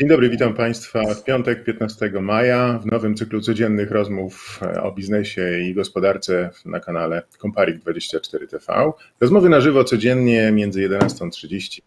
[0.00, 4.92] Dzień dobry, witam Państwa w piątek 15 maja w nowym cyklu codziennych rozmów e, o
[4.92, 8.92] biznesie i gospodarce na kanale Comparik24 TV.
[9.20, 11.80] Rozmowy na żywo codziennie między 11.30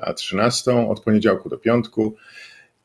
[0.00, 2.16] a 13.00 od poniedziałku do piątku.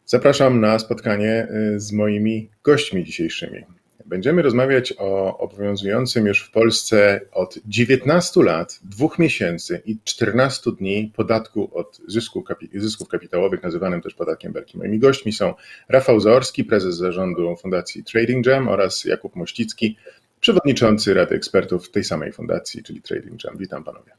[0.05, 3.65] Zapraszam na spotkanie e, z moimi gośćmi dzisiejszymi.
[4.05, 11.11] Będziemy rozmawiać o obowiązującym już w Polsce od 19 lat, 2 miesięcy i 14 dni
[11.15, 14.77] podatku od zysków, zysków kapitałowych, nazywanym też podatkiem Belki.
[14.77, 15.53] Moimi gośćmi są
[15.89, 19.97] Rafał Zaorski, prezes zarządu Fundacji Trading Jam oraz Jakub Mościcki,
[20.39, 23.57] przewodniczący Rady Ekspertów tej samej fundacji, czyli Trading Jam.
[23.57, 24.11] Witam panowie.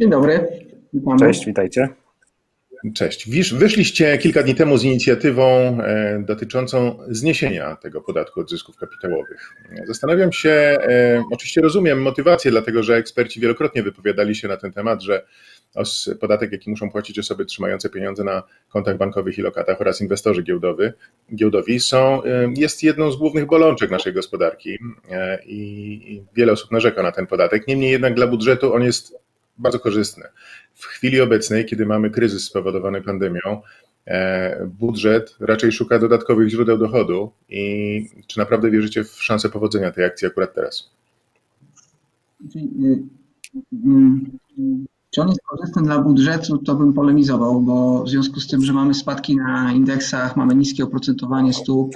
[0.00, 0.48] Dzień dobry.
[0.92, 1.18] Witamy.
[1.18, 1.88] Cześć, witajcie.
[2.92, 3.28] Cześć.
[3.52, 5.46] Wyszliście kilka dni temu z inicjatywą
[5.80, 9.54] e, dotyczącą zniesienia tego podatku od zysków kapitałowych.
[9.86, 15.02] Zastanawiam się, e, oczywiście rozumiem motywację, dlatego że eksperci wielokrotnie wypowiadali się na ten temat,
[15.02, 15.26] że
[16.20, 20.92] podatek, jaki muszą płacić osoby trzymające pieniądze na kontach bankowych i lokatach oraz inwestorzy giełdowy,
[21.34, 24.78] giełdowi są, e, jest jedną z głównych bolączek naszej gospodarki
[25.46, 27.68] i wiele osób narzeka na ten podatek.
[27.68, 29.23] Niemniej jednak dla budżetu on jest
[29.58, 30.24] bardzo korzystny.
[30.74, 33.62] W chwili obecnej, kiedy mamy kryzys spowodowany pandemią,
[34.06, 40.04] e, budżet raczej szuka dodatkowych źródeł dochodu i czy naprawdę wierzycie w szansę powodzenia tej
[40.04, 40.90] akcji akurat teraz?
[45.14, 48.72] Czy on jest korzystny dla budżetu, to bym polemizował, bo w związku z tym, że
[48.72, 51.94] mamy spadki na indeksach, mamy niskie oprocentowanie stóp,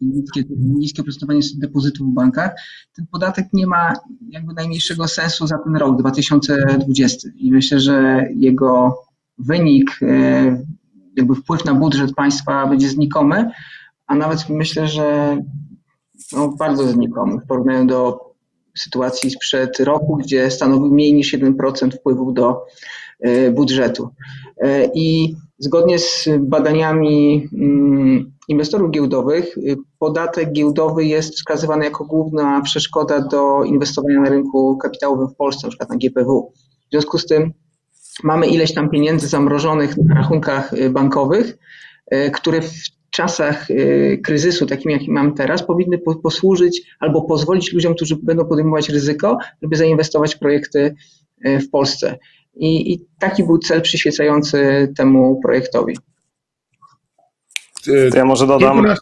[0.00, 2.54] niskie, niskie oprocentowanie depozytów w bankach,
[2.96, 3.92] ten podatek nie ma
[4.28, 7.28] jakby najmniejszego sensu za ten rok 2020.
[7.36, 8.98] I myślę, że jego
[9.38, 10.66] wynik, y,
[11.16, 13.50] jakby wpływ na budżet państwa będzie znikomy,
[14.06, 15.38] a nawet myślę, że
[16.32, 18.27] no, bardzo znikomy w porównaniu do
[18.78, 22.64] sytuacji sprzed roku, gdzie stanowił mniej niż 1% wpływów do
[23.20, 24.08] e, budżetu.
[24.62, 32.60] E, I zgodnie z badaniami mm, inwestorów giełdowych, e, podatek giełdowy jest wskazywany jako główna
[32.60, 36.52] przeszkoda do inwestowania na rynku kapitałowym w Polsce, na przykład na GPW.
[36.88, 37.52] W związku z tym
[38.24, 41.58] mamy ileś tam pieniędzy zamrożonych na rachunkach bankowych,
[42.32, 48.16] które w czasach y, kryzysu, takim jaki mamy teraz, powinny posłużyć albo pozwolić ludziom, którzy
[48.22, 50.94] będą podejmować ryzyko, żeby zainwestować w projekty
[51.46, 52.18] y, w Polsce.
[52.54, 55.96] I, i taki był cel przyświecający temu projektowi.
[57.84, 58.86] To ja może dodam.
[58.86, 59.00] Lat,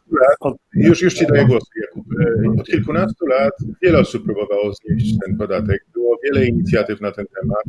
[0.75, 2.07] już, już Ci daję głos, Jakub.
[2.21, 5.85] E, od kilkunastu lat wiele osób próbowało znieść ten podatek.
[5.95, 7.65] Było wiele inicjatyw na ten temat.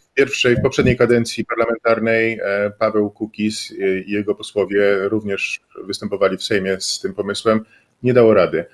[0.00, 3.74] W pierwszej, w poprzedniej kadencji parlamentarnej e, Paweł Kukis
[4.06, 7.60] i jego posłowie również występowali w Sejmie z tym pomysłem.
[8.02, 8.64] Nie dało rady.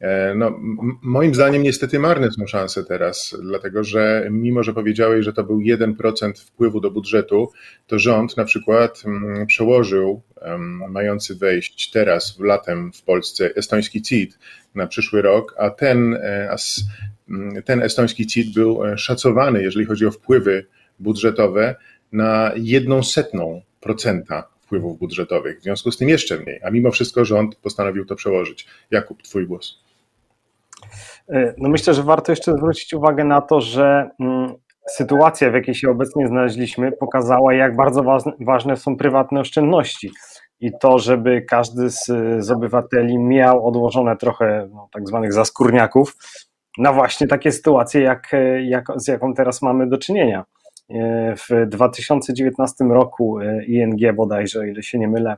[0.00, 0.60] E, no,
[1.02, 5.58] moim zdaniem niestety marne są szanse teraz, dlatego że mimo, że powiedziałeś, że to był
[5.58, 7.52] 1% wpływu do budżetu,
[7.86, 9.02] to rząd na przykład
[9.46, 10.22] przełożył
[10.88, 14.38] mający wejść teraz w latem w Polsce estoński CIT
[14.74, 16.56] na przyszły rok, a ten, e,
[17.64, 20.66] ten estoński CIT był e, szacowany, jeżeli chodzi o wpływy
[20.98, 21.76] budżetowe,
[22.12, 25.60] na jedną setną procenta wpływów budżetowych.
[25.60, 28.66] W związku z tym jeszcze mniej, a mimo wszystko rząd postanowił to przełożyć.
[28.90, 29.89] Jakub, twój głos.
[31.32, 34.54] E, no myślę, że warto jeszcze zwrócić uwagę na to, że mm,
[34.88, 38.04] sytuacja, w jakiej się obecnie znaleźliśmy, pokazała, jak bardzo
[38.40, 40.10] ważne są prywatne oszczędności.
[40.60, 42.04] I to, żeby każdy z,
[42.38, 46.16] z obywateli miał odłożone trochę no, tak zwanych zaskórniaków
[46.78, 48.32] na właśnie takie sytuacje, jak,
[48.62, 50.44] jak, z jaką teraz mamy do czynienia.
[50.90, 55.36] E, w 2019 roku e, ING bodajże, ile się nie mylę,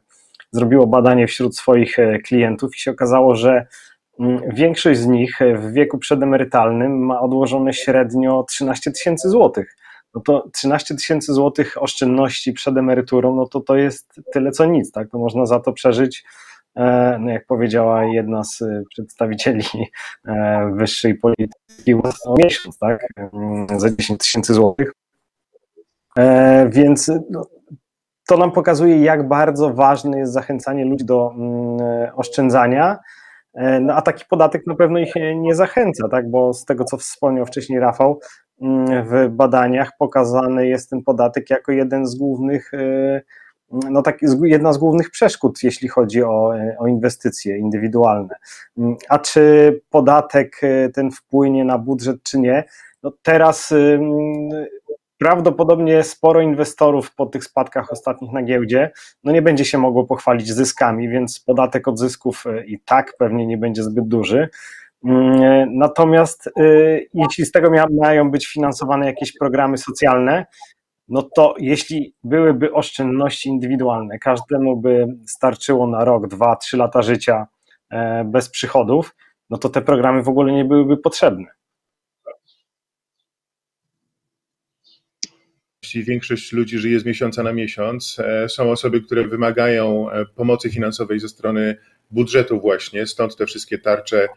[0.51, 3.67] zrobiło badanie wśród swoich klientów i się okazało, że
[4.55, 9.77] większość z nich w wieku przedemerytalnym ma odłożone średnio 13 tysięcy złotych.
[10.15, 14.93] No to 13 tysięcy złotych oszczędności przed emeryturą, no to to jest tyle co nic,
[14.93, 15.09] tak?
[15.11, 16.25] To można za to przeżyć,
[16.77, 19.65] e, no jak powiedziała jedna z przedstawicieli
[20.29, 21.95] e, wyższej polityki,
[22.25, 23.07] o miesiąc, tak?
[23.17, 24.93] Mm, za 10 tysięcy złotych.
[26.19, 27.47] E, więc no,
[28.29, 31.79] to nam pokazuje, jak bardzo ważne jest zachęcanie ludzi do mm,
[32.17, 32.99] oszczędzania, E,
[33.81, 36.31] no a taki podatek na pewno ich nie zachęca, tak?
[36.31, 38.21] bo z tego, co wspomniał wcześniej Rafał,
[38.61, 43.21] mm, w badaniach pokazany jest ten podatek jako jeden z głównych, e,
[43.91, 48.35] no tak, jedna z głównych przeszkód, jeśli chodzi o, e, o inwestycje indywidualne.
[48.79, 50.61] Mm, a czy podatek
[50.95, 52.65] ten wpłynie na budżet, czy nie?
[53.03, 53.75] No teraz
[55.23, 58.91] prawdopodobnie sporo inwestorów po tych spadkach ostatnich na giełdzie
[59.25, 63.47] no nie będzie się mogło pochwalić zyskami, więc podatek od zysków e, i tak pewnie
[63.47, 64.49] nie będzie zbyt duży.
[65.05, 66.63] Mm, natomiast e,
[67.15, 67.71] jeśli z tego
[68.01, 70.47] mają być finansowane jakieś programy socjalne,
[71.09, 77.47] no to jeśli byłyby oszczędności indywidualne, każdemu by starczyło na rok, dwa, trzy lata życia
[77.91, 79.17] e, bez przychodów,
[79.51, 81.62] no to te programy w ogóle nie byłyby potrzebne.
[85.95, 88.17] Większość ludzi żyje z miesiąca na miesiąc.
[88.19, 91.77] E, są osoby, które wymagają e, pomocy finansowej ze strony
[92.13, 94.29] budżetu właśnie, stąd te wszystkie tarcze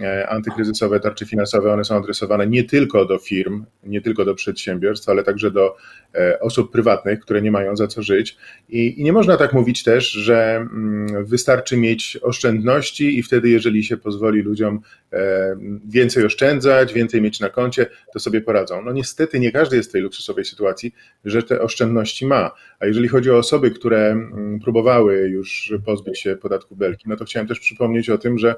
[0.00, 5.08] E, antykryzysowe tarcze finansowe, one są adresowane nie tylko do firm, nie tylko do przedsiębiorstw,
[5.08, 5.76] ale także do
[6.14, 8.36] e, osób prywatnych, które nie mają za co żyć.
[8.68, 13.84] I, i nie można tak mówić też, że mm, wystarczy mieć oszczędności i wtedy, jeżeli
[13.84, 14.80] się pozwoli ludziom
[15.12, 15.56] e,
[15.88, 18.82] więcej oszczędzać, więcej mieć na koncie, to sobie poradzą.
[18.82, 20.94] No niestety nie każdy jest w tej luksusowej sytuacji,
[21.24, 22.50] że te oszczędności ma.
[22.80, 27.21] A jeżeli chodzi o osoby, które mm, próbowały już pozbyć się podatku belki, no to
[27.24, 28.54] chciałem też przypomnieć o tym, że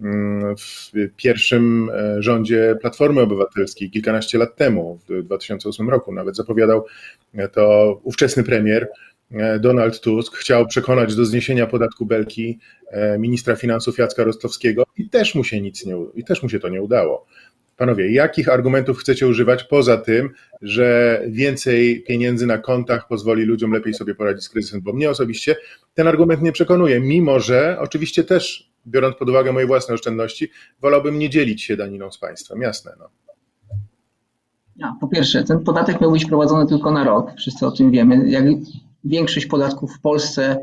[0.00, 6.86] mm, w pierwszym e, rządzie Platformy Obywatelskiej kilkanaście lat temu, w 2008 roku, nawet zapowiadał
[7.52, 8.88] to ówczesny premier
[9.30, 12.58] e, Donald Tusk, chciał przekonać do zniesienia podatku Belki
[12.90, 16.60] e, ministra finansów Jacka Rostowskiego i też mu się nic nie, i też mu się
[16.60, 17.26] to nie udało.
[17.76, 20.30] Panowie, jakich argumentów chcecie używać poza tym,
[20.62, 24.80] że więcej pieniędzy na kontach pozwoli ludziom lepiej sobie poradzić z kryzysem?
[24.80, 25.56] Bo mnie osobiście
[25.94, 30.50] ten argument nie przekonuje, mimo że oczywiście też biorąc pod uwagę moje własne oszczędności,
[30.80, 32.92] wolałbym nie dzielić się daniną z państwem, jasne.
[32.98, 33.08] No.
[34.76, 38.30] Ja, po pierwsze, ten podatek miał być wprowadzony tylko na rok, wszyscy o tym wiemy.
[38.30, 38.44] Jak
[39.04, 40.58] większość podatków w Polsce,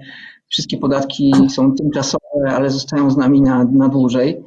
[0.48, 4.44] wszystkie podatki są tymczasowe, ale zostają z nami na, na dłużej.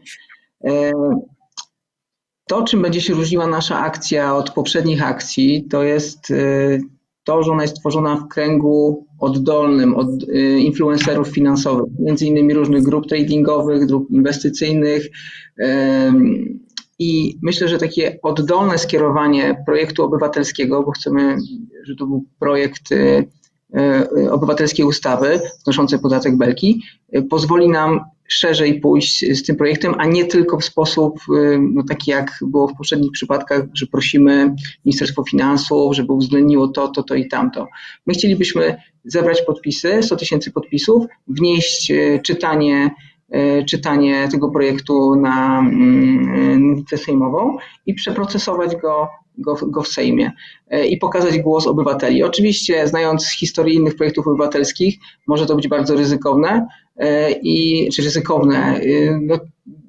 [2.48, 6.78] To, czym będzie się różniła nasza akcja od poprzednich akcji, to jest e,
[7.26, 12.82] to, że ona jest tworzona w kręgu oddolnym od y, influencerów finansowych, między innymi różnych
[12.82, 15.06] grup tradingowych, grup inwestycyjnych.
[16.98, 21.36] I myślę, że takie oddolne skierowanie projektu obywatelskiego, bo chcemy,
[21.84, 23.28] żeby to był projekt y,
[24.18, 26.82] y, obywatelskiej ustawy wnoszącej podatek Belki,
[27.30, 32.10] pozwoli nam szerzej pójść z tym projektem, a nie tylko w sposób y, no, taki,
[32.10, 37.28] jak było w poprzednich przypadkach, że prosimy Ministerstwo Finansów, żeby uwzględniło to, to, to i
[37.28, 37.66] tamto.
[38.06, 42.90] My chcielibyśmy zebrać podpisy, 100 tysięcy podpisów, wnieść y, czytanie
[43.34, 45.66] y, czytanie tego projektu na
[46.86, 47.56] ulicę sejmową
[47.86, 49.08] i przeprocesować go,
[49.38, 50.32] go, go w Sejmie
[50.88, 52.22] i pokazać głos obywateli.
[52.22, 56.66] Oczywiście, znając historię innych projektów obywatelskich, może to być bardzo ryzykowne,
[57.42, 58.56] i, czy ryzykowne.
[58.56, 59.40] E, no,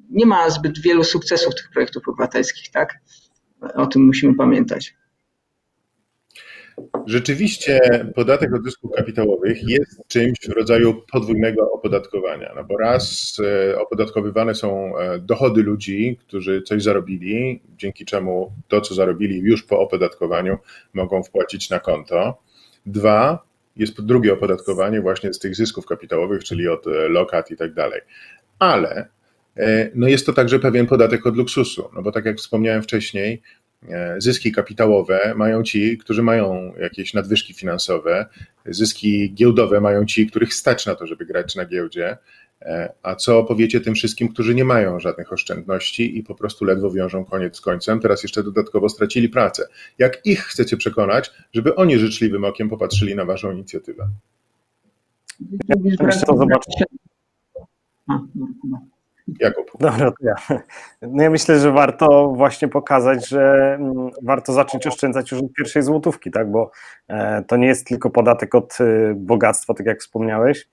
[0.10, 3.00] nie ma zbyt wielu sukcesów tych projektów obywatelskich, tak?
[3.76, 4.96] O tym musimy pamiętać.
[7.06, 7.80] Rzeczywiście
[8.16, 14.56] podatek od zysków kapitałowych jest czymś w rodzaju podwójnego opodatkowania, no bo raz e, opodatkowywane
[14.56, 20.58] są dochody ludzi, którzy coś zarobili, dzięki czemu to, co zarobili już po opodatkowaniu
[20.94, 22.42] mogą wpłacić na konto.
[22.86, 23.47] Dwa,
[23.78, 28.02] jest drugie opodatkowanie właśnie z tych zysków kapitałowych, czyli od e, lokat i tak dalej.
[28.60, 29.08] Ale
[29.58, 33.42] e, no jest to także pewien podatek od luksusu, no bo tak jak wspomniałem wcześniej,
[33.90, 38.26] e, zyski kapitałowe mają ci, którzy mają jakieś nadwyżki finansowe,
[38.66, 42.18] zyski giełdowe mają ci, których stać na to, żeby grać na giełdzie,
[43.04, 47.26] a co powiecie tym wszystkim, którzy nie mają żadnych oszczędności i po prostu ledwo wiążą
[47.26, 49.68] koniec z końcem, teraz jeszcze dodatkowo stracili pracę?
[49.98, 54.08] Jak ich chcecie przekonać, żeby oni życzliwym okiem popatrzyli na Waszą inicjatywę?
[56.00, 56.84] Myślę, to zobaczyć.
[59.40, 59.72] Jakub.
[59.80, 60.36] Dobra, to ja.
[61.02, 65.84] No ja myślę, że warto właśnie pokazać, że mm, warto zacząć oszczędzać już od pierwszej
[65.84, 66.52] złotówki, tak?
[66.52, 66.72] Bo
[67.08, 70.68] e, to nie jest tylko podatek od e, bogactwa, tak jak wspomniałeś,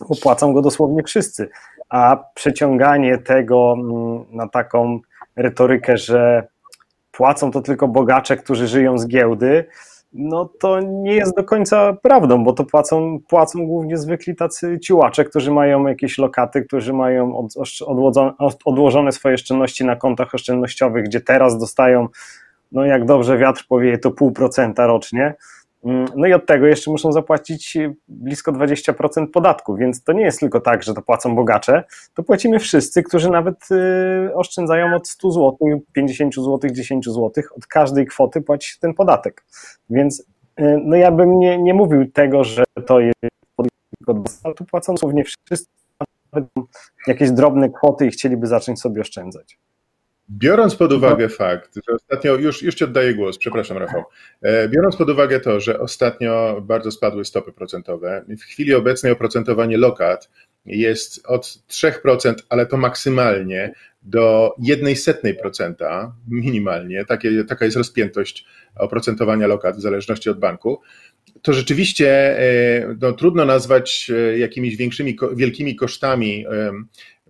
[0.00, 1.48] opłacą go dosłownie wszyscy.
[1.88, 5.00] A przeciąganie tego mm, na taką
[5.36, 6.46] retorykę, że
[7.12, 9.64] płacą to tylko bogacze, którzy żyją z giełdy,
[10.14, 15.24] no to nie jest do końca prawdą, bo to płacą, płacą głównie zwykli tacy ciłacze,
[15.24, 17.54] którzy mają jakieś lokaty, którzy mają od,
[18.64, 22.08] odłożone swoje oszczędności na kontach oszczędnościowych, gdzie teraz dostają,
[22.72, 25.34] no jak dobrze wiatr powieje, to pół procenta rocznie,
[26.16, 30.60] no i od tego jeszcze muszą zapłacić blisko 20% podatku, więc to nie jest tylko
[30.60, 35.58] tak, że to płacą bogacze, to płacimy wszyscy, którzy nawet y, oszczędzają od 100 zł,
[35.92, 39.44] 50 zł, 10 zł, od każdej kwoty płaci ten podatek.
[39.90, 40.24] Więc y,
[40.84, 43.14] no ja bym nie, nie mówił tego, że to jest
[44.42, 45.66] ale tu płacą słownie wszyscy,
[46.32, 46.50] nawet
[47.06, 49.58] jakieś drobne kwoty i chcieliby zacząć sobie oszczędzać.
[50.30, 54.04] Biorąc pod uwagę fakt, że ostatnio, już, już Ci oddaję głos, przepraszam Rafał,
[54.42, 59.76] e, biorąc pod uwagę to, że ostatnio bardzo spadły stopy procentowe, w chwili obecnej oprocentowanie
[59.76, 60.30] lokat
[60.66, 68.44] jest od 3%, ale to maksymalnie do jednej setnej procenta minimalnie, takie, taka jest rozpiętość
[68.76, 70.80] oprocentowania lokat w zależności od banku,
[71.42, 76.44] to rzeczywiście e, no, trudno nazwać e, jakimiś większymi, wielkimi kosztami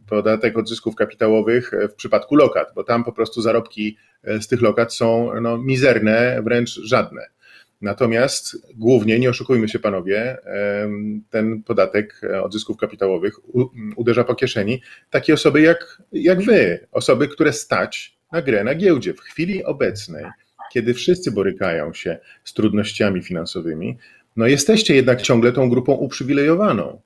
[0.08, 3.96] podatek od zysków kapitałowych w przypadku lokat, bo tam po prostu zarobki
[4.40, 7.26] z tych lokat są no, mizerne, wręcz żadne.
[7.80, 10.38] Natomiast głównie, nie oszukujmy się panowie,
[11.30, 13.34] ten podatek od zysków kapitałowych
[13.96, 19.14] uderza po kieszeni takie osoby jak, jak wy, osoby, które stać na grę na giełdzie.
[19.14, 20.25] W chwili obecnej,
[20.73, 23.99] kiedy wszyscy borykają się z trudnościami finansowymi,
[24.37, 27.00] no jesteście jednak ciągle tą grupą uprzywilejowaną.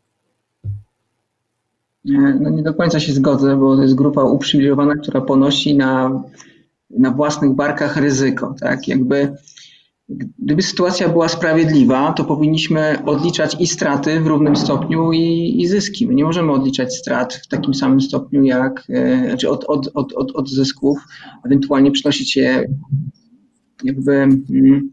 [2.41, 6.23] No nie do końca się zgodzę, bo to jest grupa uprzywilejowana, która ponosi na,
[6.91, 8.55] na własnych barkach ryzyko.
[8.61, 8.89] Tak?
[8.89, 9.33] Jakby
[10.39, 16.07] Gdyby sytuacja była sprawiedliwa, to powinniśmy odliczać i straty w równym stopniu i, i zyski.
[16.07, 20.13] My nie możemy odliczać strat w takim samym stopniu jak, e, znaczy od, od, od,
[20.13, 20.99] od, od zysków,
[21.47, 22.69] ewentualnie przynosić je
[23.85, 24.13] jakby.
[24.13, 24.93] Mm,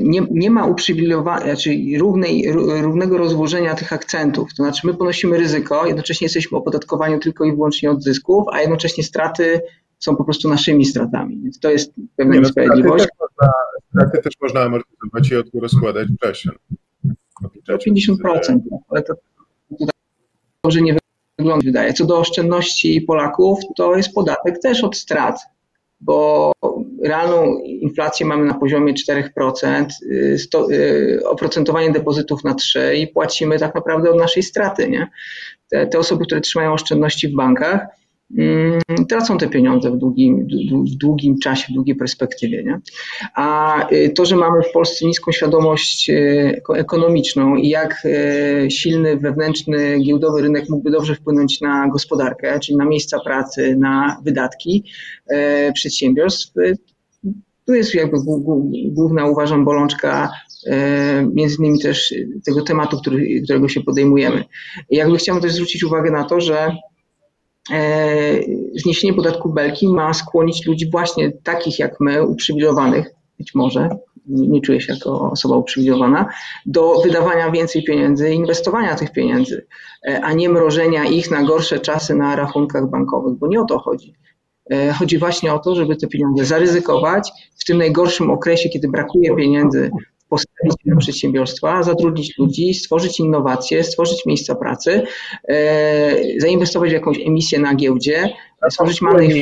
[0.00, 2.52] nie, nie ma uprzywilejowania, znaczy równej,
[2.82, 4.54] równego rozłożenia tych akcentów.
[4.56, 9.04] To znaczy, my ponosimy ryzyko, jednocześnie jesteśmy opodatkowani tylko i wyłącznie od zysków, a jednocześnie
[9.04, 9.60] straty
[9.98, 11.40] są po prostu naszymi stratami.
[11.42, 13.04] Więc to jest pewna nie, no, niesprawiedliwość.
[13.04, 13.52] Straty też, można,
[13.90, 16.50] straty też można amortyzować i rozkładać w czasie.
[17.66, 19.14] To 50%, ale to,
[19.78, 19.86] to
[20.64, 20.96] dobrze nie
[21.38, 21.92] wygląda, wydaje.
[21.92, 25.40] Co do oszczędności Polaków, to jest podatek też od strat,
[26.00, 26.52] bo
[27.04, 29.86] realną inflację mamy na poziomie 4%,
[30.36, 30.68] sto,
[31.24, 34.88] oprocentowanie depozytów na 3% i płacimy tak naprawdę od naszej straty.
[34.88, 35.08] Nie?
[35.70, 37.86] Te, te osoby, które trzymają oszczędności w bankach,
[38.38, 42.64] Mm, tracą te pieniądze w długim, w długim czasie, w długiej perspektywie.
[42.64, 42.80] Nie?
[43.34, 49.16] A y, to, że mamy w Polsce niską świadomość y, ekonomiczną i jak y, silny
[49.16, 54.84] wewnętrzny giełdowy rynek mógłby dobrze wpłynąć na gospodarkę, czyli na miejsca pracy, na wydatki
[55.74, 56.52] przedsiębiorstw,
[57.70, 58.16] tu jest jakby
[58.90, 60.30] główna, uważam, bolączka
[61.34, 64.44] między innymi też tego tematu, który, którego się podejmujemy.
[64.90, 66.76] I jakby chciałbym też zwrócić uwagę na to, że
[67.70, 68.40] E,
[68.74, 73.88] zniesienie podatku belki ma skłonić ludzi właśnie takich jak my, uprzywilejowanych, być może,
[74.26, 76.28] nie czuję się jako osoba uprzywilejowana,
[76.66, 79.66] do wydawania więcej pieniędzy, inwestowania tych pieniędzy,
[80.08, 83.78] e, a nie mrożenia ich na gorsze czasy na rachunkach bankowych, bo nie o to
[83.78, 84.14] chodzi.
[84.70, 89.36] E, chodzi właśnie o to, żeby te pieniądze zaryzykować w tym najgorszym okresie, kiedy brakuje
[89.36, 89.90] pieniędzy
[90.28, 95.02] postawić na przedsiębiorstwa, zatrudnić ludzi, stworzyć innowacje, stworzyć miejsca pracy,
[95.48, 98.28] e, zainwestować w jakąś emisję na giełdzie,
[98.70, 99.24] stworzyć małe...
[99.24, 99.34] Ile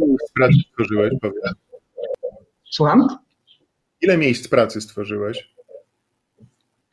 [0.00, 1.12] miejsc pracy stworzyłeś?
[2.70, 3.06] Słucham?
[4.00, 5.57] Ile miejsc pracy stworzyłeś?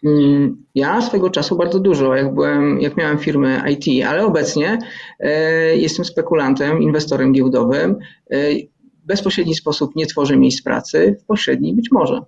[0.03, 4.79] Mm, ja swego czasu bardzo dużo, jak, byłem, jak miałem firmę IT, ale obecnie
[5.19, 7.95] e, jestem spekulantem, inwestorem giełdowym.
[8.29, 8.55] E,
[9.03, 12.21] w bezpośredni sposób nie tworzę miejsc pracy, w pośredni być może.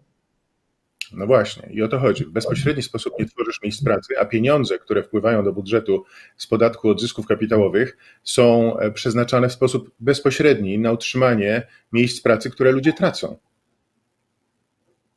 [1.13, 2.25] No właśnie, i o to chodzi.
[2.25, 6.03] W bezpośredni sposób nie tworzysz miejsc pracy, a pieniądze, które wpływają do budżetu
[6.37, 12.49] z podatku od zysków kapitałowych, są e, przeznaczane w sposób bezpośredni na utrzymanie miejsc pracy,
[12.49, 13.37] które ludzie tracą.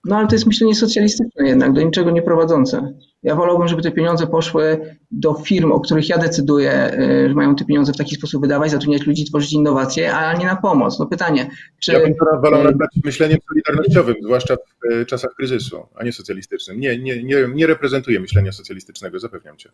[0.05, 2.95] No ale to jest myślenie socjalistyczne jednak, do niczego nie prowadzące.
[3.23, 7.57] Ja wolałbym, żeby te pieniądze poszły do firm, o których ja decyduję, e, że mają
[7.57, 10.99] te pieniądze w taki sposób wydawać, zatrudniać ludzi, tworzyć innowacje, a nie na pomoc.
[10.99, 11.93] No pytanie, czy...
[11.93, 16.81] Ja bym wolał nazwać myśleniem solidarnościowym, zwłaszcza w e, czasach kryzysu, a nie socjalistycznym.
[16.81, 19.71] Nie, nie, nie, nie reprezentuję myślenia socjalistycznego, zapewniam cię.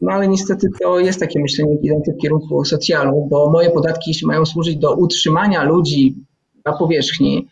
[0.00, 4.26] No ale niestety to jest takie myślenie idące w kierunku socjalu, bo moje podatki, jeśli
[4.26, 6.14] mają służyć do utrzymania ludzi
[6.64, 7.48] na powierzchni,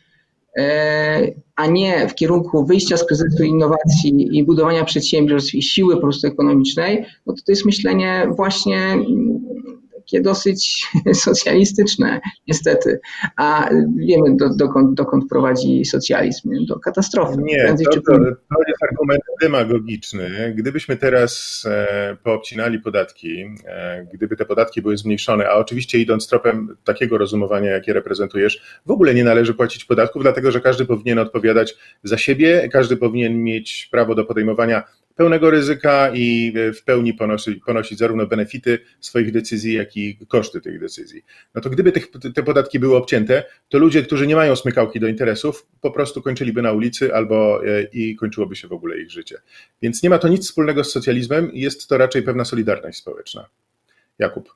[1.57, 6.27] a nie w kierunku wyjścia z kryzysu innowacji i budowania przedsiębiorstw i siły po prostu
[6.27, 8.99] ekonomicznej, no to to jest myślenie właśnie
[10.03, 10.87] takie dosyć
[11.25, 13.01] socjalistyczne, niestety.
[13.37, 17.37] A wiemy, do, dokąd, dokąd prowadzi socjalizm, do katastrofy.
[17.43, 20.55] Nie, to, to, to jest argument demagogiczny.
[20.57, 26.77] Gdybyśmy teraz e, poobcinali podatki, e, gdyby te podatki były zmniejszone, a oczywiście idąc tropem
[26.85, 31.75] takiego rozumowania, jakie reprezentujesz, w ogóle nie należy płacić podatków, dlatego że każdy powinien odpowiadać
[32.03, 34.83] za siebie, każdy powinien mieć prawo do podejmowania
[35.15, 40.61] pełnego ryzyka i e, w pełni ponosi, ponosić zarówno benefity swoich decyzji, jak i koszty
[40.61, 41.25] tych decyzji.
[41.55, 45.07] No to gdyby tych, te podatki były obcięte, to ludzie, którzy nie mają smykałki do
[45.07, 49.39] interesów, po prostu kończyliby na ulicy albo e, i kończyłoby się w ogóle ich życie.
[49.83, 53.49] Więc nie ma to nic wspólnego z socjalizmem, jest to raczej pewna solidarność społeczna.
[54.19, 54.55] Jakub.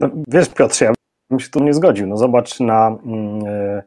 [0.00, 0.92] No, wiesz, Piotrze, ja
[1.30, 2.06] bym się tu nie zgodził.
[2.06, 3.82] No zobacz na mm, e,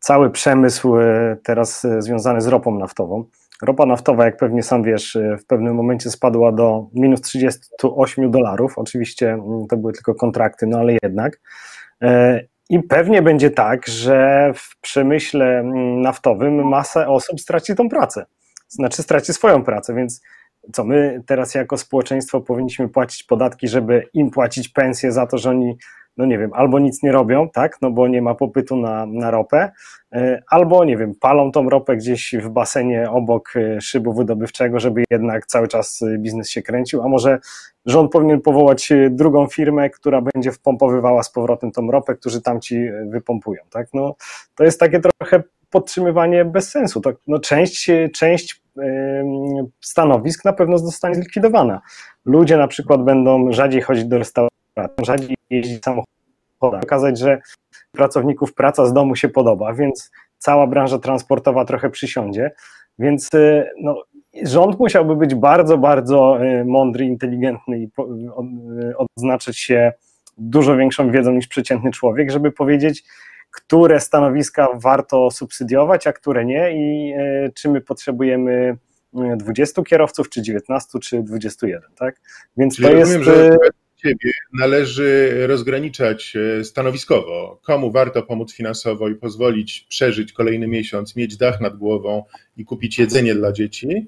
[0.00, 0.94] cały przemysł
[1.42, 3.24] teraz związany z ropą naftową
[3.62, 8.78] Ropa naftowa, jak pewnie sam wiesz, w pewnym momencie spadła do minus 38 dolarów.
[8.78, 11.40] Oczywiście mm, to były tylko kontrakty, no ale jednak.
[12.70, 18.26] I pewnie będzie tak, że w przemyśle mm, naftowym masa osób straci tą pracę.
[18.68, 20.22] Znaczy straci swoją pracę, więc
[20.72, 25.50] co my teraz jako społeczeństwo powinniśmy płacić podatki, żeby im płacić pensję za to, że
[25.50, 25.76] oni,
[26.16, 29.30] no nie wiem, albo nic nie robią, tak, no bo nie ma popytu na, na
[29.30, 29.70] ropę,
[30.12, 35.04] e, albo nie wiem, palą tą ropę gdzieś w basenie obok e, szybu wydobywczego, żeby
[35.10, 37.38] jednak cały czas biznes się kręcił, a może
[37.86, 42.60] rząd powinien powołać e, drugą firmę, która będzie wpompowywała z powrotem tą ropę, którzy tam
[42.60, 44.16] ci wypompują, tak, no
[44.54, 47.00] to jest takie trochę podtrzymywanie bez sensu.
[47.26, 48.62] No część, część
[49.80, 51.80] stanowisk na pewno zostanie zlikwidowana.
[52.24, 57.40] Ludzie na przykład będą rzadziej chodzić do restauracji, rzadziej jeździć samochodem, okazać, że
[57.92, 62.50] pracowników praca z domu się podoba, więc cała branża transportowa trochę przysiądzie,
[62.98, 64.02] więc y, no,
[64.42, 69.92] rząd musiałby być bardzo, bardzo y, mądry, inteligentny i y, odznaczyć się
[70.38, 73.04] dużo większą wiedzą niż przeciętny człowiek, żeby powiedzieć,
[73.50, 78.76] które stanowiska warto subsydiować, a które nie i e, czy my potrzebujemy
[79.36, 82.20] 20 e, kierowców, czy 19, czy 21, tak?
[82.56, 83.30] Więc Czyli to rozumiem, jest...
[83.30, 83.56] że e,
[83.96, 91.60] ciebie należy rozgraniczać stanowiskowo, komu warto pomóc finansowo i pozwolić przeżyć kolejny miesiąc, mieć dach
[91.60, 92.24] nad głową
[92.56, 94.06] i kupić jedzenie dla dzieci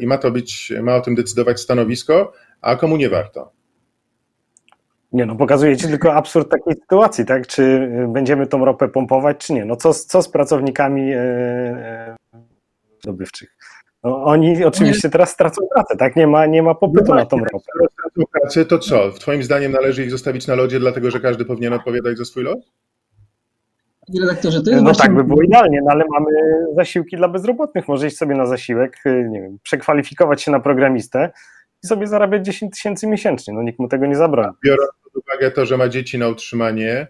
[0.00, 3.57] i ma to być, ma o tym decydować stanowisko, a komu nie warto.
[5.12, 7.46] Nie no, pokazujecie tylko absurd takiej sytuacji, tak?
[7.46, 9.64] Czy y, będziemy tą ropę pompować, czy nie?
[9.64, 12.16] No co, co z pracownikami e,
[13.02, 13.56] zdobywczych?
[14.04, 16.16] No, oni oczywiście teraz stracą pracę, tak?
[16.16, 17.58] Nie ma, nie ma popytu no na tą ropę.
[17.92, 19.10] stracą pracę, to co?
[19.10, 22.58] Twoim zdaniem należy ich zostawić na lodzie, dlatego że każdy powinien odpowiadać za swój los?
[24.20, 25.02] Redaktorze, to jest no właśnie...
[25.02, 26.30] tak by było idealnie, no ale mamy
[26.76, 27.88] zasiłki dla bezrobotnych.
[27.88, 31.30] Może iść sobie na zasiłek, y, nie wiem, przekwalifikować się na programistę,
[31.84, 33.54] i sobie zarabiać 10 tysięcy miesięcznie.
[33.54, 34.52] No nikt mu tego nie zabroni.
[34.64, 37.06] Biorąc pod uwagę to, że ma dzieci na utrzymanie,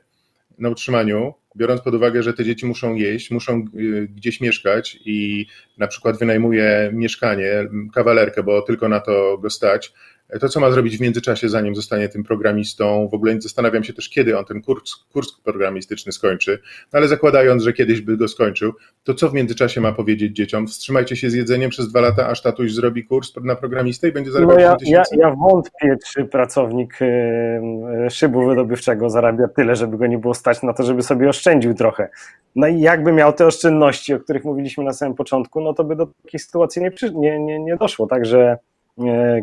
[0.59, 5.47] na utrzymaniu, biorąc pod uwagę, że te dzieci muszą jeść, muszą y, gdzieś mieszkać i
[5.79, 7.51] na przykład wynajmuje mieszkanie,
[7.95, 9.93] kawalerkę, bo tylko na to go stać,
[10.41, 14.09] to, co ma zrobić w międzyczasie, zanim zostanie tym programistą, w ogóle zastanawiam się też,
[14.09, 16.59] kiedy on ten kurs, kurs programistyczny skończy,
[16.93, 18.73] no ale zakładając, że kiedyś by go skończył,
[19.05, 20.67] to co w międzyczasie ma powiedzieć dzieciom?
[20.67, 24.31] Wstrzymajcie się z jedzeniem przez dwa lata, aż tatuś zrobi kurs na programistę i będzie
[24.31, 30.07] zarabiał no ja, ja, ja wątpię, czy pracownik y, szybu wydobywczego zarabia tyle, żeby go
[30.07, 32.09] nie było stać na to, żeby sobie oszczędził trochę.
[32.57, 35.97] No i jakby miał te oszczędności, o których mówiliśmy na samym początku, no to by
[35.97, 38.07] do takiej sytuacji nie, nie, nie, nie doszło.
[38.07, 38.59] Także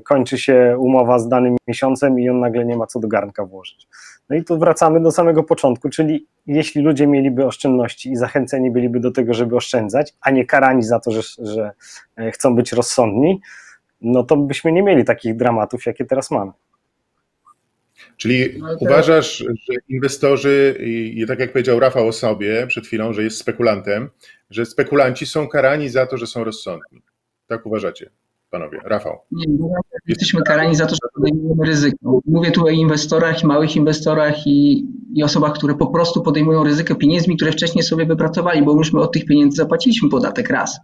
[0.05, 3.87] kończy się umowa z danym miesiącem i on nagle nie ma co do garnka włożyć.
[4.29, 8.99] No i tu wracamy do samego początku, czyli jeśli ludzie mieliby oszczędności i zachęceni byliby
[8.99, 11.71] do tego, żeby oszczędzać, a nie karani za to, że, że
[12.15, 13.41] e, chcą być rozsądni,
[14.01, 16.51] no to byśmy nie mieli takich dramatów, jakie teraz mamy.
[18.17, 20.75] Czyli no uważasz, że inwestorzy,
[21.15, 24.09] i tak jak powiedział Rafał o sobie przed chwilą, że jest spekulantem,
[24.49, 27.01] że spekulanci są karani za to, że są rozsądni.
[27.47, 28.09] Tak uważacie?
[28.49, 28.79] Panowie?
[28.85, 29.17] Rafał.
[29.31, 29.45] Nie,
[30.07, 32.19] jesteśmy karani za to, że podejmujemy ryzyko.
[32.25, 37.35] Mówię tu o inwestorach małych inwestorach i, i osobach, które po prostu podejmują ryzyko pieniędzmi,
[37.35, 40.79] które wcześniej sobie wypracowali, bo już my od tych pieniędzy zapłaciliśmy podatek raz.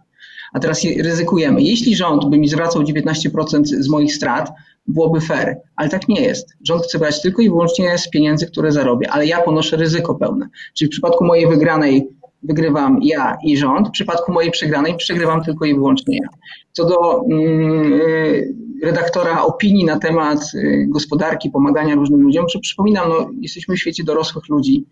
[0.52, 1.62] A teraz ryzykujemy.
[1.62, 4.52] Jeśli rząd by mi zwracał 19% z moich strat,
[4.86, 6.54] byłoby fair, ale tak nie jest.
[6.64, 10.48] Rząd chce brać tylko i wyłącznie z pieniędzy, które zarobię, ale ja ponoszę ryzyko pełne.
[10.74, 12.08] Czyli w przypadku mojej wygranej
[12.42, 13.88] wygrywam ja i rząd.
[13.88, 16.28] W przypadku mojej przegranej przegrywam tylko i wyłącznie ja.
[16.72, 23.30] Co do mm, y, redaktora opinii na temat y, gospodarki, pomagania różnym ludziom, przypominam, no,
[23.40, 24.86] jesteśmy w świecie dorosłych ludzi.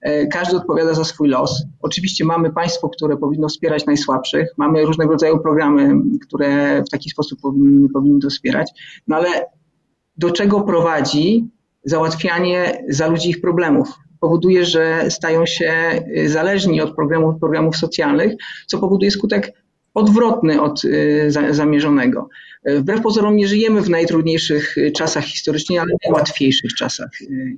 [0.00, 1.64] E, każdy odpowiada za swój los.
[1.80, 7.40] Oczywiście mamy państwo, które powinno wspierać najsłabszych, mamy różnego rodzaju programy, które w taki sposób
[7.40, 8.70] powinny, powinny to wspierać,
[9.08, 9.28] no ale
[10.16, 11.48] do czego prowadzi
[11.84, 13.88] załatwianie za ludzi ich problemów?
[14.20, 15.72] Powoduje, że stają się
[16.16, 18.32] y, zależni od programów, programów socjalnych,
[18.66, 19.52] co powoduje skutek
[19.94, 22.28] odwrotny od y, zamierzonego.
[22.68, 27.10] Y, wbrew pozorom nie żyjemy w najtrudniejszych czasach historycznie, ale w najłatwiejszych czasach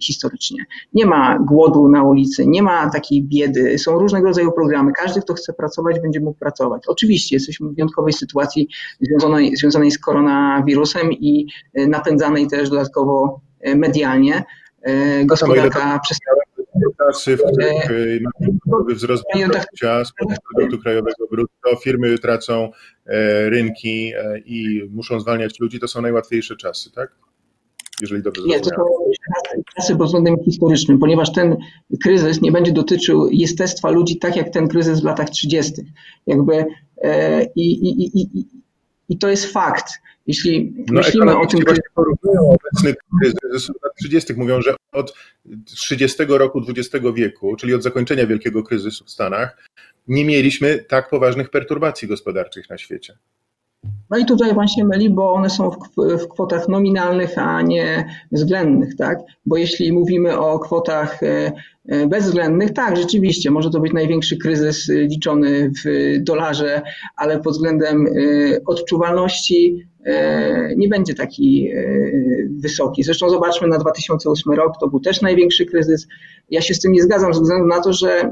[0.03, 0.65] historycznie.
[0.95, 4.93] Nie ma głodu na ulicy, nie ma takiej biedy, są różnego rodzaju programy.
[4.93, 6.83] Każdy, kto chce pracować, będzie mógł pracować.
[6.87, 8.69] Oczywiście jesteśmy w wyjątkowej sytuacji
[9.01, 13.41] związanej, związanej z koronawirusem i napędzanej też dodatkowo
[13.77, 14.45] medialnie.
[15.25, 16.42] Gospodarka przestała
[17.07, 18.19] czasy, w których e,
[18.67, 20.13] mamy wzrost bezrobocia z
[20.55, 22.71] produktu krajowego brutto, firmy tracą
[23.07, 27.15] e, rynki e, i muszą zwalniać ludzi, to są najłatwiejsze czasy, tak?
[28.01, 28.85] jeżeli dobrze Nie, to są
[29.77, 31.57] czasy pod względem historycznym, ponieważ ten
[32.03, 35.73] kryzys nie będzie dotyczył jestestwa ludzi tak jak ten kryzys w latach 30.
[36.27, 36.65] Jakby
[37.03, 38.47] e, i, i, i,
[39.13, 39.93] i to jest fakt.
[40.27, 41.83] Jeśli no, myślimy o tym kryzysie.
[41.95, 44.35] porównują obecny kryzys lat 30.
[44.35, 45.15] Mówią, że od
[45.67, 49.69] 30 roku XX wieku, czyli od zakończenia wielkiego kryzysu w Stanach,
[50.09, 53.19] nie mieliśmy tak poważnych perturbacji gospodarczych na świecie.
[54.13, 55.71] No i tutaj Pan się myli, bo one są
[56.19, 59.19] w, kwotach nominalnych, a nie względnych, tak?
[59.47, 61.53] Bo jeśli mówimy o kwotach e,
[61.89, 66.83] e, bezwzględnych, tak, rzeczywiście, może to być największy kryzys e, liczony w dolarze,
[67.17, 68.07] ale pod względem
[68.67, 69.87] odczuwalności
[70.77, 71.71] nie będzie taki
[72.61, 73.03] wysoki.
[73.03, 76.07] Zresztą zobaczmy na 2008 rok, to był też największy kryzys.
[76.51, 78.31] Ja się z tym nie zgadzam ze względu na to, że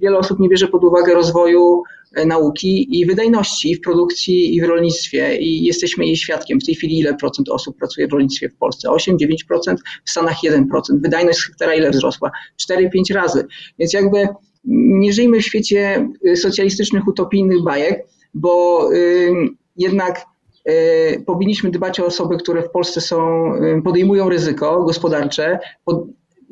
[0.00, 1.82] wiele osób nie bierze pod uwagę rozwoju
[2.26, 6.60] nauki i wydajności w produkcji i w rolnictwie i jesteśmy jej świadkiem.
[6.60, 8.88] W tej chwili ile procent osób pracuje w rolnictwie w Polsce?
[8.88, 10.64] 8-9%, w Stanach 1%.
[10.90, 12.30] Wydajność hektara ile wzrosła?
[12.70, 13.46] 4-5 razy.
[13.78, 14.28] Więc jakby
[14.64, 19.32] nie żyjmy w świecie y, socjalistycznych, utopijnych bajek, bo y,
[19.76, 20.24] jednak
[21.26, 23.50] powinniśmy dbać o osoby, które w Polsce są,
[23.84, 25.58] podejmują ryzyko gospodarcze,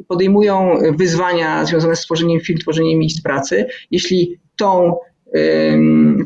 [0.09, 3.67] podejmują wyzwania związane z tworzeniem firm, tworzeniem miejsc pracy.
[3.90, 4.97] Jeśli tą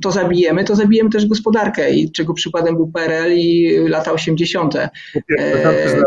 [0.03, 4.75] to zabijemy, to zabijemy też gospodarkę, i czego przykładem był PRL i lata 80.
[5.15, 6.03] Po pierwsze,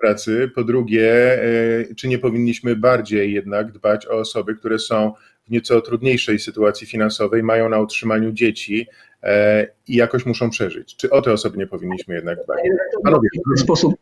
[0.00, 5.12] pracy, po drugie, e, czy nie powinniśmy bardziej jednak dbać o osoby, które są
[5.46, 8.86] w nieco trudniejszej sytuacji finansowej, mają na utrzymaniu dzieci,
[9.88, 10.96] i jakoś muszą przeżyć.
[10.96, 12.58] Czy o te osoby nie powinniśmy jednak dbać?
[13.04, 13.94] Panowie, w sposób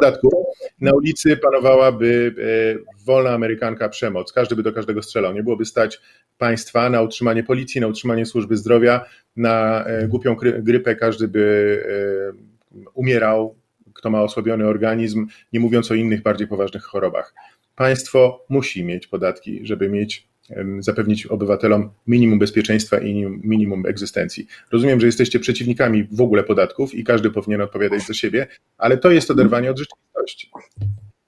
[0.00, 0.46] podatku,
[0.80, 6.00] na ulicy panowałaby e, wolna amerykanka przemoc, każdy by do każdego strzelał, nie byłoby stać
[6.38, 9.04] państwa na utrzymanie policji, na utrzymanie służby zdrowia,
[9.36, 11.46] na e, głupią grypę każdy by
[12.94, 13.54] umierał,
[13.94, 17.34] kto ma osłabiony organizm, nie mówiąc o innych bardziej poważnych chorobach.
[17.76, 20.28] Państwo musi mieć podatki, żeby mieć
[20.78, 24.46] zapewnić obywatelom minimum bezpieczeństwa i minimum egzystencji.
[24.72, 28.46] Rozumiem, że jesteście przeciwnikami w ogóle podatków i każdy powinien odpowiadać za siebie,
[28.78, 30.50] ale to jest oderwanie od rzeczywistości.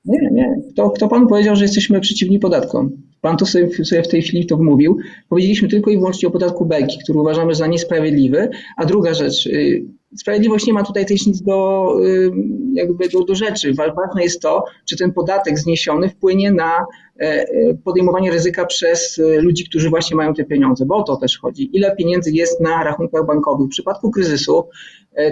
[0.05, 0.55] Nie, nie.
[0.73, 2.91] Kto, kto pan powiedział, że jesteśmy przeciwni podatkom?
[3.21, 4.99] Pan to sobie, sobie w tej chwili to wmówił.
[5.29, 8.49] Powiedzieliśmy tylko i wyłącznie o podatku Belki, który uważamy za niesprawiedliwy.
[8.77, 9.85] A druga rzecz, y,
[10.17, 12.31] sprawiedliwość nie ma tutaj też nic do, y,
[12.75, 13.75] jakby do, do rzeczy.
[13.75, 16.87] Ważne jest to, czy ten podatek zniesiony wpłynie na
[17.21, 17.47] e, e,
[17.85, 21.77] podejmowanie ryzyka przez e, ludzi, którzy właśnie mają te pieniądze, bo o to też chodzi.
[21.77, 23.67] Ile pieniędzy jest na rachunkach bankowych?
[23.67, 24.69] W przypadku kryzysu,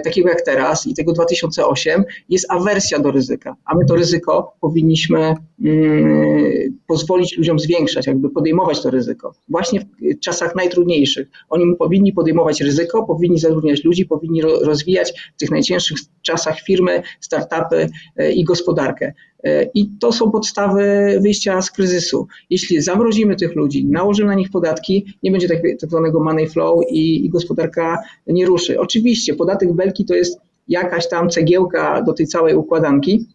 [0.03, 5.35] takiego jak teraz i tego 2008, jest awersja do ryzyka, a my to ryzyko powinniśmy
[5.63, 9.33] mm, pozwolić ludziom zwiększać, jakby podejmować to ryzyko.
[9.49, 11.27] Właśnie w czasach najtrudniejszych.
[11.49, 17.89] Oni powinni podejmować ryzyko, powinni zatrudniać ludzi, powinni rozwijać w tych najcięższych czasach firmy, startupy
[18.15, 19.13] e, i gospodarkę.
[19.43, 22.27] E, I to są podstawy wyjścia z kryzysu.
[22.49, 26.79] Jeśli zamrozimy tych ludzi, nałożymy na nich podatki, nie będzie tak, tak zwanego money flow
[26.89, 27.97] i, i gospodarka
[28.27, 28.79] nie ruszy.
[28.79, 33.27] Oczywiście podatek Belki to jest jakaś tam cegiełka do tej całej układanki,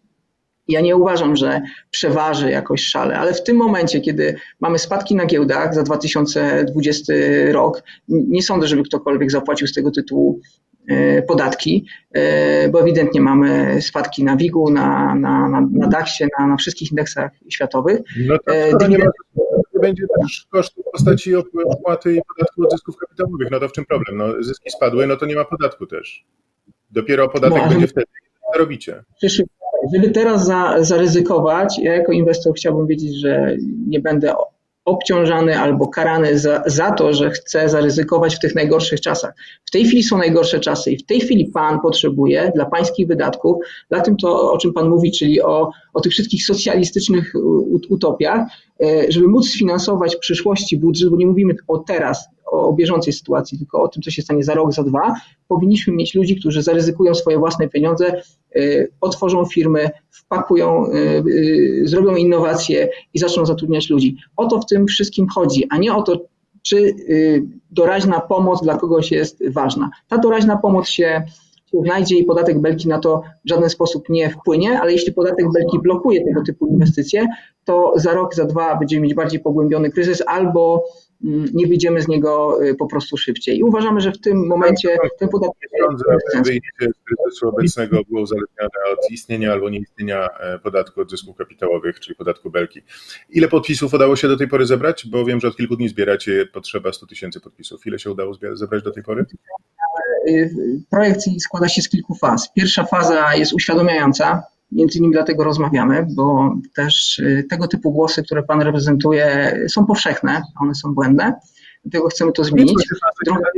[0.67, 1.61] ja nie uważam, że
[1.91, 7.13] przeważy jakoś szale, ale w tym momencie, kiedy mamy spadki na giełdach za 2020
[7.51, 10.39] rok, nie sądzę, żeby ktokolwiek zapłacił z tego tytułu
[11.27, 16.57] podatki, e, bo ewidentnie mamy spadki na WIG-u, na, na, na, na DAX-ie, na, na
[16.57, 18.01] wszystkich indeksach światowych.
[18.27, 19.05] No to e, nie, ma,
[19.73, 23.51] nie będzie też kosztów w postaci opłaty i podatku od zysków kapitałowych.
[23.51, 24.17] No to w czym problem?
[24.17, 26.25] No, zyski spadły, no to nie ma podatku też.
[26.91, 28.07] Dopiero podatek no, będzie wtedy,
[28.45, 29.03] kiedy robicie.
[29.93, 33.55] Żeby teraz za, zaryzykować, ja jako inwestor chciałbym wiedzieć, że
[33.87, 34.33] nie będę
[34.85, 39.33] obciążany albo karany za, za to, że chcę zaryzykować w tych najgorszych czasach.
[39.65, 43.57] W tej chwili są najgorsze czasy i w tej chwili Pan potrzebuje dla Pańskich wydatków,
[43.89, 47.33] dla tym to, o czym Pan mówi, czyli o, o tych wszystkich socjalistycznych
[47.89, 48.47] utopiach,
[48.83, 53.57] e, żeby móc sfinansować w przyszłości budżet, bo nie mówimy o teraz, o bieżącej sytuacji,
[53.57, 55.15] tylko o tym, co się stanie za rok, za dwa,
[55.47, 58.21] powinniśmy mieć ludzi, którzy zaryzykują swoje własne pieniądze,
[58.55, 64.17] y, otworzą firmy, wpakują, y, y, zrobią innowacje i zaczną zatrudniać ludzi.
[64.35, 66.17] O to w tym wszystkim chodzi, a nie o to,
[66.61, 66.95] czy
[67.71, 69.89] doraźna pomoc dla kogoś jest ważna.
[70.07, 71.23] Ta doraźna pomoc się
[71.81, 75.79] znajdzie i podatek Belki na to w żaden sposób nie wpłynie, ale jeśli podatek Belki
[75.79, 77.27] blokuje tego typu inwestycje,
[77.65, 80.83] to za rok, za dwa będziemy mieć bardziej pogłębiony kryzys albo
[81.23, 83.57] Mm, nie wyjdziemy z niego y, po prostu szybciej.
[83.57, 85.69] I uważamy, że w tym momencie ten podatek.
[85.73, 91.01] Nie sądzę, że wyjście z kryzysu obecnego było uzależnione od istnienia albo nieistnienia e, podatku
[91.01, 92.81] od zysków kapitałowych, czyli podatku belki.
[93.29, 95.07] Ile podpisów udało się do tej pory zebrać?
[95.07, 97.85] Bo wiem, że od kilku dni zbieracie potrzeba 100 tysięcy podpisów.
[97.85, 99.25] Ile się udało zebrać do tej pory?
[100.89, 102.51] Projekt składa się z kilku faz.
[102.53, 108.61] Pierwsza faza jest uświadamiająca, między innymi dlatego rozmawiamy, bo też tego typu głosy, które Pan
[108.61, 111.33] reprezentuje, są powszechne, one są błędne.
[111.85, 112.87] Dlatego chcemy to zmienić.
[113.25, 113.49] Druga,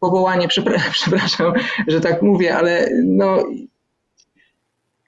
[0.00, 0.48] powołanie,
[0.92, 1.52] przepraszam,
[1.86, 3.44] że tak mówię, ale no,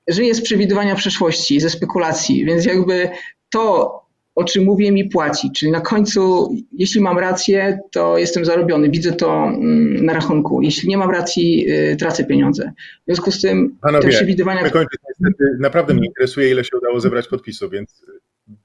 [0.08, 3.10] żyję z przewidywania przyszłości, ze spekulacji, więc jakby
[3.50, 3.92] to,
[4.38, 5.50] o czym mówię, mi płaci.
[5.52, 10.62] Czyli na końcu, jeśli mam rację, to jestem zarobiony, widzę to mm, na rachunku.
[10.62, 12.72] Jeśli nie mam racji, y, tracę pieniądze.
[13.02, 14.70] W związku z tym Panowie, te przewidywania.
[14.70, 18.04] Kończyć, niestety, naprawdę mnie interesuje, ile się udało zebrać podpisów, więc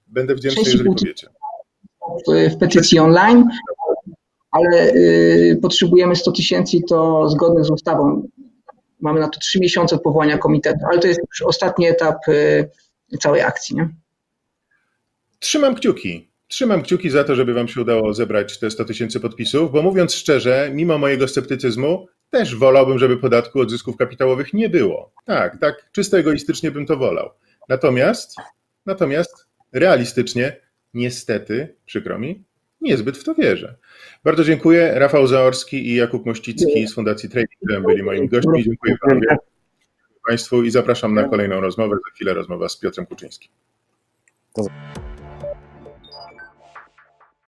[0.07, 1.27] będę wdzięczny, jeżeli powiecie.
[2.27, 3.45] W, w petycji online,
[4.51, 8.27] ale y, potrzebujemy 100 tysięcy i to zgodnie z ustawą.
[9.01, 12.69] Mamy na to 3 miesiące od powołania komitetu, ale to jest już ostatni etap y,
[13.19, 13.75] całej akcji.
[13.75, 14.02] Nie?
[15.43, 16.29] Trzymam kciuki.
[16.47, 20.13] Trzymam kciuki za to, żeby Wam się udało zebrać te 100 tysięcy podpisów, bo mówiąc
[20.13, 25.13] szczerze, mimo mojego sceptycyzmu, też wolałbym, żeby podatku od zysków kapitałowych nie było.
[25.25, 27.29] Tak, tak, czysto egoistycznie bym to wolał.
[27.69, 28.35] Natomiast,
[28.85, 30.61] natomiast realistycznie,
[30.93, 32.43] niestety, przykro mi,
[32.81, 33.75] niezbyt w to wierzę.
[34.23, 34.91] Bardzo dziękuję.
[34.95, 38.63] Rafał Zaorski i Jakub Mościcki z Fundacji Trading byli moimi gośćmi.
[38.63, 38.95] Dziękuję
[40.27, 41.95] Państwu i zapraszam na kolejną rozmowę.
[41.95, 43.51] Za chwilę rozmowa z Piotrem Kuczyńskim.